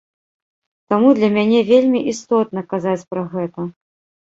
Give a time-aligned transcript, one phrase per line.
[0.93, 3.71] Таму для мяне вельмі істотна казаць пра гэта.